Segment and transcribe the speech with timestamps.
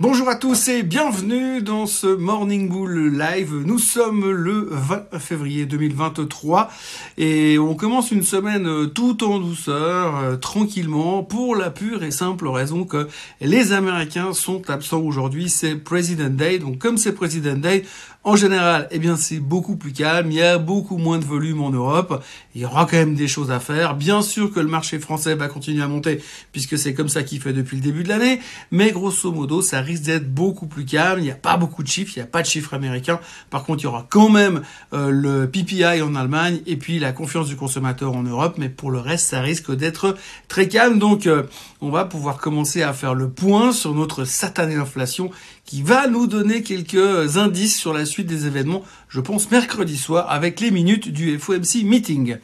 [0.00, 3.52] Bonjour à tous et bienvenue dans ce Morning Bull Live.
[3.52, 6.70] Nous sommes le 20 février 2023
[7.16, 12.46] et on commence une semaine tout en douceur, euh, tranquillement, pour la pure et simple
[12.46, 13.08] raison que
[13.40, 15.48] les Américains sont absents aujourd'hui.
[15.48, 17.84] C'est President Day, donc comme c'est President Day,
[18.28, 20.30] en général, eh bien, c'est beaucoup plus calme.
[20.30, 22.22] Il y a beaucoup moins de volume en Europe.
[22.54, 23.94] Il y aura quand même des choses à faire.
[23.94, 26.22] Bien sûr que le marché français va continuer à monter
[26.52, 28.40] puisque c'est comme ça qu'il fait depuis le début de l'année.
[28.70, 31.20] Mais grosso modo, ça risque d'être beaucoup plus calme.
[31.20, 32.12] Il n'y a pas beaucoup de chiffres.
[32.16, 33.18] Il n'y a pas de chiffres américains.
[33.48, 34.60] Par contre, il y aura quand même
[34.92, 38.56] euh, le PPI en Allemagne et puis la confiance du consommateur en Europe.
[38.58, 40.98] Mais pour le reste, ça risque d'être très calme.
[40.98, 41.44] Donc, euh,
[41.80, 45.30] on va pouvoir commencer à faire le point sur notre satanée inflation
[45.68, 50.30] qui va nous donner quelques indices sur la suite des événements, je pense mercredi soir,
[50.30, 52.38] avec les minutes du FOMC Meeting.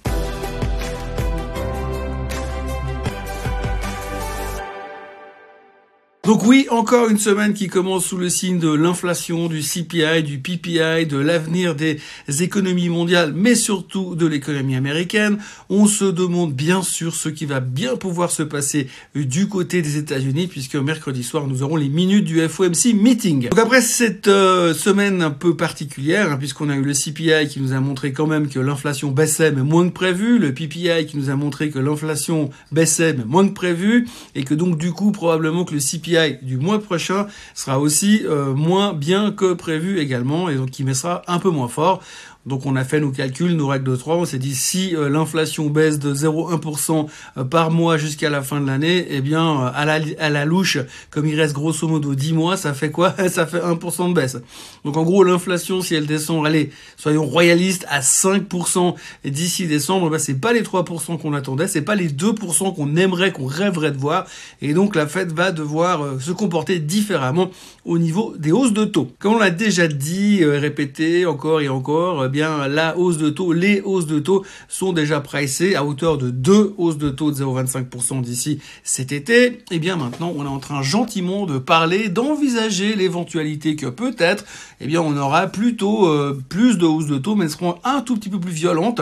[6.26, 10.38] Donc oui, encore une semaine qui commence sous le signe de l'inflation, du CPI, du
[10.38, 12.00] PPI, de l'avenir des
[12.40, 15.36] économies mondiales, mais surtout de l'économie américaine.
[15.68, 19.98] On se demande bien sûr ce qui va bien pouvoir se passer du côté des
[19.98, 23.50] États-Unis, puisque mercredi soir, nous aurons les minutes du FOMC meeting.
[23.50, 27.60] Donc après cette euh, semaine un peu particulière, hein, puisqu'on a eu le CPI qui
[27.60, 31.18] nous a montré quand même que l'inflation baissait, mais moins que prévu, le PPI qui
[31.18, 35.12] nous a montré que l'inflation baissait, mais moins que prévu, et que donc du coup,
[35.12, 40.48] probablement que le CPI du mois prochain sera aussi euh, moins bien que prévu également
[40.48, 42.02] et donc qui sera un peu moins fort.
[42.46, 45.08] Donc on a fait nos calculs, nos règles de 3, on s'est dit si euh,
[45.08, 49.84] l'inflation baisse de 0,1% euh, par mois jusqu'à la fin de l'année, eh bien à
[49.84, 50.78] la, à la louche,
[51.10, 53.14] comme il reste grosso modo 10 mois, ça fait quoi?
[53.28, 54.36] Ça fait 1% de baisse.
[54.84, 60.18] Donc en gros l'inflation si elle descend, allez, soyons royalistes à 5% d'ici décembre, bah,
[60.18, 63.98] c'est pas les 3% qu'on attendait, c'est pas les 2% qu'on aimerait, qu'on rêverait de
[63.98, 64.26] voir
[64.60, 67.50] et donc la Fed va devoir se comporter différemment
[67.84, 69.08] au niveau des hausses de taux.
[69.18, 73.80] Comme on l'a déjà dit, euh, répété encore et encore, la hausse de taux, les
[73.80, 78.20] hausses de taux sont déjà pricées à hauteur de deux hausses de taux de 0,25%
[78.22, 79.44] d'ici cet été.
[79.46, 84.44] Et eh bien maintenant, on est en train gentiment de parler, d'envisager l'éventualité que peut-être,
[84.80, 88.00] eh bien on aura plutôt euh, plus de hausses de taux, mais elles seront un
[88.00, 89.00] tout petit peu plus violentes.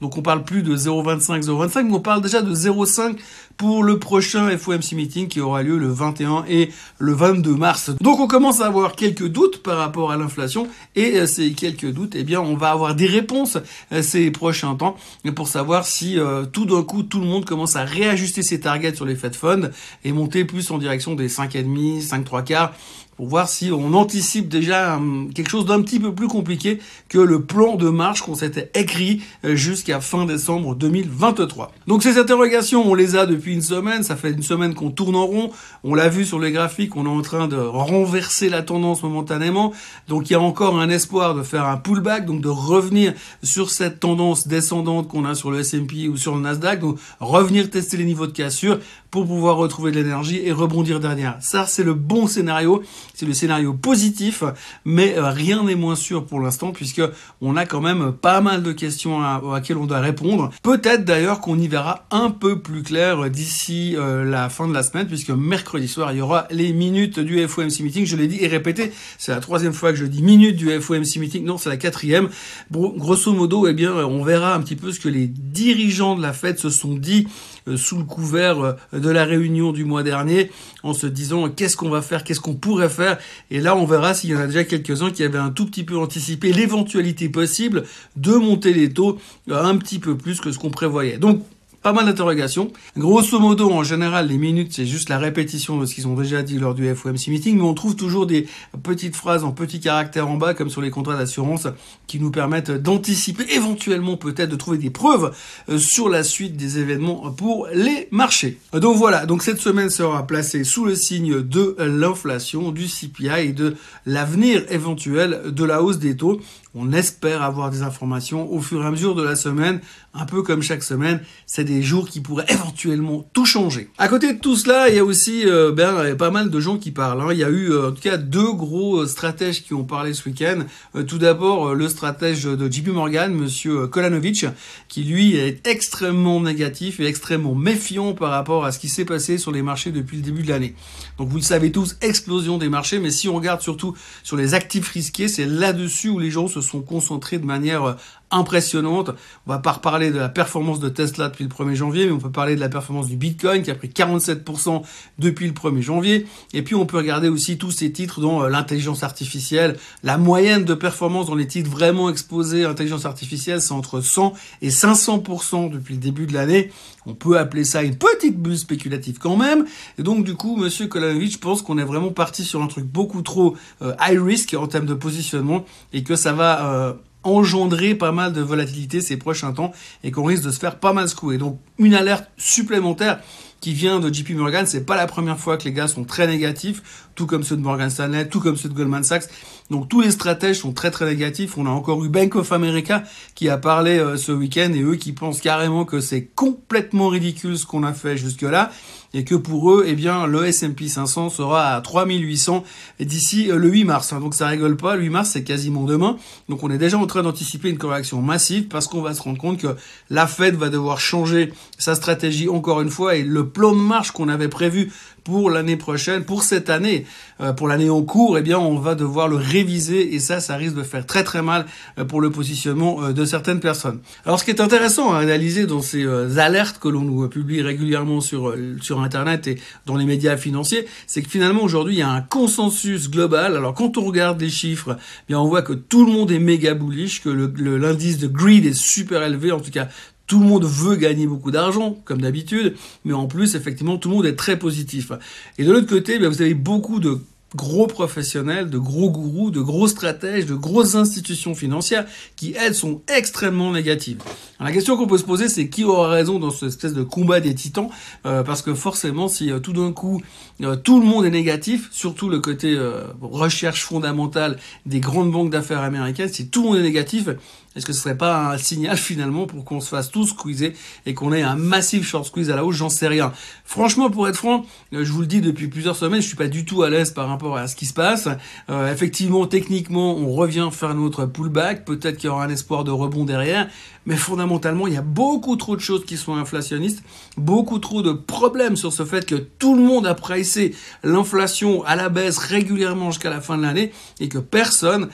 [0.00, 3.16] Donc on parle plus de 0,25, 0,25, mais on parle déjà de 0,5
[3.56, 7.90] pour le prochain FOMC meeting qui aura lieu le 21 et le 22 mars.
[8.00, 11.90] Donc on commence à avoir quelques doutes par rapport à l'inflation et euh, ces quelques
[11.90, 13.58] doutes, eh bien on va avoir des réponses
[13.92, 14.96] euh, ces prochains temps
[15.34, 18.94] pour savoir si euh, tout d'un coup tout le monde commence à réajuster ses targets
[18.94, 19.70] sur les Fed Funds
[20.04, 22.72] et monter plus en direction des 5,5, 5 3 quarts
[23.16, 27.18] pour voir si on anticipe déjà hum, quelque chose d'un petit peu plus compliqué que
[27.18, 31.72] le plan de marche qu'on s'était écrit euh, jusqu'à fin décembre 2023.
[31.86, 35.16] Donc ces interrogations, on les a depuis une semaine, ça fait une semaine qu'on tourne
[35.16, 35.50] en rond,
[35.82, 39.72] on l'a vu sur les graphiques, on est en train de renverser la tendance momentanément,
[40.08, 43.70] donc il y a encore un espoir de faire un pullback, donc de revenir sur
[43.70, 47.96] cette tendance descendante qu'on a sur le S&P ou sur le Nasdaq, donc revenir tester
[47.96, 48.78] les niveaux de cassure
[49.10, 51.36] pour pouvoir retrouver de l'énergie et rebondir derrière.
[51.40, 52.82] Ça, c'est le bon scénario,
[53.14, 54.44] c'est le scénario positif,
[54.84, 57.02] mais euh, rien n'est moins sûr pour l'instant puisque
[57.40, 60.50] on a quand même pas mal de questions à, laquelle on doit répondre.
[60.62, 64.82] Peut-être d'ailleurs qu'on y verra un peu plus clair d'ici euh, la fin de la
[64.82, 68.04] semaine puisque mercredi soir, il y aura les minutes du FOMC meeting.
[68.04, 71.16] Je l'ai dit et répété, c'est la troisième fois que je dis minutes du FOMC
[71.16, 71.44] meeting.
[71.44, 72.28] Non, c'est la quatrième.
[72.70, 76.22] Bon, grosso modo, eh bien, on verra un petit peu ce que les dirigeants de
[76.22, 80.50] la Fed se sont dit euh, sous le couvert de la réunion du mois dernier
[80.82, 83.18] en se disant qu'est-ce qu'on va faire, qu'est-ce qu'on pourrait faire.
[83.50, 85.84] Et là, on verra s'il y en a déjà quelques-uns qui avaient un tout petit
[85.84, 87.84] peu anticipé l'éventualité possible
[88.16, 89.18] de monter les taux
[89.50, 91.18] un petit peu plus que ce qu'on prévoyait.
[91.18, 91.42] Donc,
[91.84, 92.72] pas mal d'interrogations.
[92.96, 96.42] Grosso modo, en général, les minutes, c'est juste la répétition de ce qu'ils ont déjà
[96.42, 98.48] dit lors du FOMC meeting, mais on trouve toujours des
[98.82, 101.68] petites phrases en petits caractères en bas, comme sur les contrats d'assurance,
[102.06, 105.34] qui nous permettent d'anticiper, éventuellement peut-être de trouver des preuves
[105.68, 108.58] euh, sur la suite des événements pour les marchés.
[108.72, 113.52] Donc voilà, donc cette semaine sera placée sous le signe de l'inflation, du CPI et
[113.52, 113.76] de
[114.06, 116.40] l'avenir éventuel de la hausse des taux.
[116.74, 119.80] On espère avoir des informations au fur et à mesure de la semaine,
[120.12, 121.20] un peu comme chaque semaine.
[121.46, 123.90] C'est des jours qui pourraient éventuellement tout changer.
[123.98, 125.44] À côté de tout cela, il y a aussi
[125.74, 127.20] ben, pas mal de gens qui parlent.
[127.20, 127.28] Hein.
[127.32, 130.14] Il y a eu euh, en tout cas deux gros euh, stratèges qui ont parlé
[130.14, 130.64] ce week-end.
[131.06, 134.46] tout d'abord, le stratège de JP Morgan, Monsieur Kolanovic,
[134.88, 139.38] qui lui est extrêmement négatif et extrêmement méfiant par rapport à ce qui s'est passé
[139.38, 140.74] sur les marchés depuis le début de l'année.
[141.18, 144.54] Donc vous le savez tous, explosion des marchés, mais si on regarde surtout sur les
[144.54, 147.96] actifs risqués, c'est là-dessus où les gens se sont concentrés de manière
[148.34, 149.10] impressionnantes.
[149.46, 152.18] On va pas reparler de la performance de Tesla depuis le 1er janvier, mais on
[152.18, 154.82] peut parler de la performance du Bitcoin qui a pris 47%
[155.18, 156.26] depuis le 1er janvier.
[156.52, 160.64] Et puis on peut regarder aussi tous ces titres dont euh, l'intelligence artificielle, la moyenne
[160.64, 165.70] de performance dans les titres vraiment exposés à l'intelligence artificielle, c'est entre 100 et 500%
[165.70, 166.70] depuis le début de l'année.
[167.06, 169.66] On peut appeler ça une petite bulle spéculative quand même.
[169.98, 173.22] Et donc du coup, Monsieur Kolanovich pense qu'on est vraiment parti sur un truc beaucoup
[173.22, 176.92] trop euh, high risk en termes de positionnement et que ça va euh,
[177.24, 179.72] engendrer pas mal de volatilité ces prochains temps
[180.02, 181.38] et qu'on risque de se faire pas mal secouer.
[181.38, 183.20] Donc une alerte supplémentaire
[183.64, 186.26] qui vient de JP Morgan, c'est pas la première fois que les gars sont très
[186.26, 189.24] négatifs, tout comme ceux de Morgan Stanley, tout comme ceux de Goldman Sachs.
[189.70, 191.56] Donc tous les stratèges sont très très négatifs.
[191.56, 193.04] On a encore eu Bank of America
[193.34, 197.56] qui a parlé euh, ce week-end et eux qui pensent carrément que c'est complètement ridicule
[197.56, 198.70] ce qu'on a fait jusque-là
[199.14, 202.64] et que pour eux, eh bien, le S&P 500 sera à 3800
[203.00, 204.12] d'ici euh, le 8 mars.
[204.12, 204.20] Hein.
[204.20, 206.16] Donc ça rigole pas, le 8 mars c'est quasiment demain.
[206.48, 209.38] Donc on est déjà en train d'anticiper une correction massive parce qu'on va se rendre
[209.38, 209.76] compte que
[210.10, 214.10] la Fed va devoir changer sa stratégie encore une fois et le plan de marche
[214.10, 214.92] qu'on avait prévu
[215.24, 217.06] pour l'année prochaine, pour cette année,
[217.40, 220.56] euh, pour l'année en cours, eh bien, on va devoir le réviser et ça, ça
[220.56, 221.64] risque de faire très très mal
[221.98, 224.00] euh, pour le positionnement euh, de certaines personnes.
[224.26, 226.04] Alors, ce qui est intéressant à analyser dans ces
[226.38, 231.22] alertes que l'on nous publie régulièrement sur sur Internet et dans les médias financiers, c'est
[231.22, 233.56] que finalement aujourd'hui, il y a un consensus global.
[233.56, 236.38] Alors, quand on regarde les chiffres, eh bien, on voit que tout le monde est
[236.38, 239.88] méga bullish, que l'indice de greed est super élevé, en tout cas
[240.26, 244.16] tout le monde veut gagner beaucoup d'argent, comme d'habitude, mais en plus, effectivement, tout le
[244.16, 245.12] monde est très positif.
[245.58, 247.20] Et de l'autre côté, vous avez beaucoup de
[247.54, 252.06] gros professionnels, de gros gourous, de gros stratèges, de grosses institutions financières
[252.36, 254.18] qui, elles, sont extrêmement négatives.
[254.60, 257.40] la question qu'on peut se poser, c'est qui aura raison dans cette espèce de combat
[257.40, 257.88] des titans
[258.26, 260.20] euh, Parce que forcément, si euh, tout d'un coup,
[260.62, 262.78] euh, tout le monde est négatif, surtout le côté
[263.20, 267.28] recherche fondamentale des grandes banques d'affaires américaines, si tout le monde est négatif,
[267.76, 270.74] est-ce que ce serait pas un signal finalement pour qu'on se fasse tous squeezer
[271.06, 272.76] et qu'on ait un massif short squeeze à la hausse?
[272.76, 273.32] J'en sais rien.
[273.64, 276.64] Franchement, pour être franc, je vous le dis depuis plusieurs semaines, je suis pas du
[276.64, 278.28] tout à l'aise par rapport à ce qui se passe.
[278.70, 281.84] Euh, effectivement, techniquement, on revient faire notre pullback.
[281.84, 283.68] Peut-être qu'il y aura un espoir de rebond derrière,
[284.06, 287.02] mais fondamentalement, il y a beaucoup trop de choses qui sont inflationnistes,
[287.36, 291.96] beaucoup trop de problèmes sur ce fait que tout le monde a pricé l'inflation à
[291.96, 295.08] la baisse régulièrement jusqu'à la fin de l'année et que personne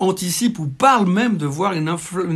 [0.00, 1.88] anticipe ou parle même de voir une,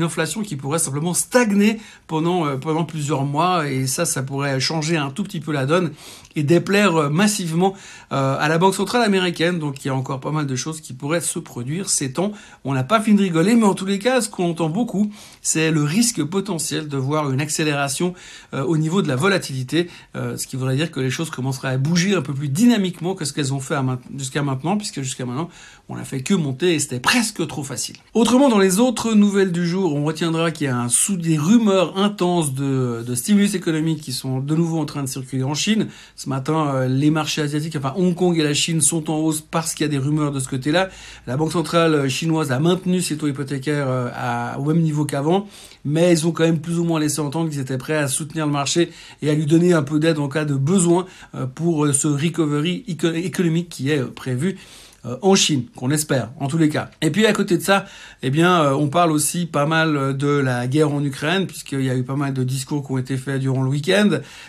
[0.02, 4.98] inflation qui pourrait simplement stagner pendant, euh, pendant plusieurs mois et ça, ça pourrait changer
[4.98, 5.90] un tout petit peu la donne
[6.36, 7.74] et déplaire euh, massivement
[8.12, 9.58] euh, à la Banque centrale américaine.
[9.58, 12.32] Donc il y a encore pas mal de choses qui pourraient se produire ces temps.
[12.64, 15.10] On n'a pas fini de rigoler, mais en tous les cas, ce qu'on entend beaucoup,
[15.40, 18.14] c'est le risque potentiel de voir une accélération
[18.52, 22.14] au niveau de la volatilité, ce qui voudrait dire que les choses commenceraient à bouger
[22.14, 23.76] un peu plus dynamiquement que ce qu'elles ont fait
[24.16, 25.48] jusqu'à maintenant, puisque jusqu'à maintenant,
[25.88, 27.96] on n'a fait que monter et c'était presque trop facile.
[28.14, 30.86] Autrement, dans les autres nouvelles du jour, on retiendra qu'il y a
[31.16, 35.54] des rumeurs intenses de, stimulus économique qui sont de nouveau en train de circuler en
[35.54, 35.88] Chine.
[36.16, 39.40] Ce matin, euh, les marchés asiatiques, enfin Hong Kong et la Chine sont en hausse
[39.40, 40.88] parce qu'il y a des rumeurs de ce côté-là.
[41.26, 45.46] La Banque centrale chinoise a maintenu ses taux hypothécaires euh, au même niveau qu'avant,
[45.84, 48.46] mais ils ont quand même plus ou moins laissé entendre qu'ils étaient prêts à soutenir
[48.46, 48.90] le marché
[49.22, 52.84] et à lui donner un peu d'aide en cas de besoin euh, pour ce recovery
[52.86, 54.83] économique qui est prévu euh,
[55.22, 56.90] en Chine, qu'on espère, en tous les cas.
[57.02, 57.84] Et puis à côté de ça,
[58.22, 61.90] eh bien, euh, on parle aussi pas mal de la guerre en Ukraine, puisqu'il y
[61.90, 64.08] a eu pas mal de discours qui ont été faits durant le week-end.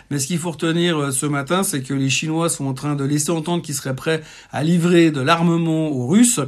[0.09, 2.95] Mais ce qu'il faut retenir euh, ce matin, c'est que les Chinois sont en train
[2.95, 4.21] de laisser entendre qu'ils seraient prêts
[4.51, 6.39] à livrer de l'armement aux Russes.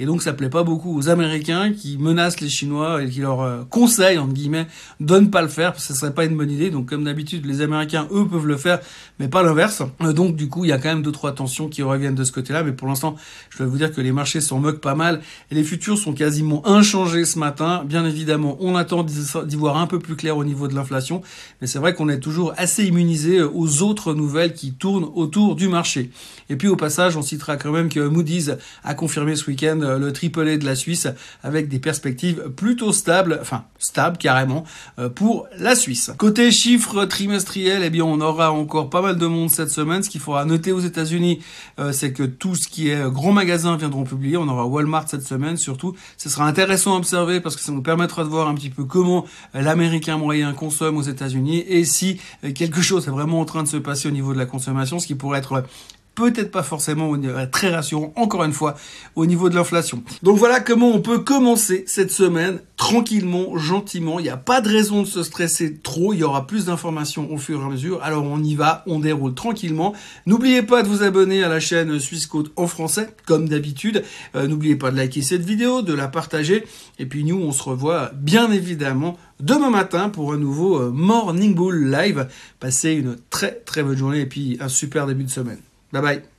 [0.00, 3.42] Et donc ça plaît pas beaucoup aux Américains qui menacent les Chinois et qui leur
[3.42, 4.66] euh, conseillent, entre guillemets,
[4.98, 6.70] de ne pas le faire, parce que ce serait pas une bonne idée.
[6.70, 8.80] Donc comme d'habitude, les Américains, eux, peuvent le faire,
[9.18, 9.82] mais pas l'inverse.
[10.00, 12.24] Euh, donc du coup, il y a quand même deux, trois tensions qui reviennent de
[12.24, 12.62] ce côté-là.
[12.64, 13.14] Mais pour l'instant,
[13.50, 15.20] je dois vous dire que les marchés s'en moquent pas mal.
[15.50, 17.84] Et les futurs sont quasiment inchangés ce matin.
[17.84, 21.20] Bien évidemment, on attend d'y voir un peu plus clair au niveau de l'inflation.
[21.60, 25.56] Mais c'est vrai qu'on est toujours assez immunisé euh, aux autres nouvelles qui tournent autour
[25.56, 26.10] du marché.
[26.48, 30.12] Et puis au passage, on citera quand même que Moody's a confirmé ce week-end le
[30.12, 31.08] triplé de la Suisse
[31.42, 34.64] avec des perspectives plutôt stables, enfin stables carrément,
[34.98, 36.12] euh, pour la Suisse.
[36.18, 40.02] Côté chiffres trimestriels, eh bien on aura encore pas mal de monde cette semaine.
[40.02, 41.40] Ce qu'il faudra noter aux États-Unis,
[41.78, 44.36] euh, c'est que tout ce qui est grand magasin viendront publier.
[44.36, 45.94] On aura Walmart cette semaine surtout.
[46.16, 48.84] Ce sera intéressant à observer parce que ça nous permettra de voir un petit peu
[48.84, 52.20] comment l'Américain moyen consomme aux États-Unis et si
[52.54, 55.06] quelque chose est vraiment en train de se passer au niveau de la consommation, ce
[55.06, 55.64] qui pourrait être
[56.14, 57.12] peut-être pas forcément
[57.50, 58.76] très rassurant, encore une fois,
[59.14, 60.02] au niveau de l'inflation.
[60.22, 64.18] Donc voilà comment on peut commencer cette semaine tranquillement, gentiment.
[64.18, 66.12] Il n'y a pas de raison de se stresser trop.
[66.12, 68.02] Il y aura plus d'informations au fur et à mesure.
[68.02, 69.94] Alors on y va, on déroule tranquillement.
[70.26, 74.02] N'oubliez pas de vous abonner à la chaîne Suisse Côte en français, comme d'habitude.
[74.34, 76.64] Euh, n'oubliez pas de liker cette vidéo, de la partager.
[76.98, 81.54] Et puis nous, on se revoit bien évidemment demain matin pour un nouveau euh, Morning
[81.54, 82.28] Bull Live.
[82.60, 85.60] Passez une très très bonne journée et puis un super début de semaine.
[85.90, 86.29] 拜拜。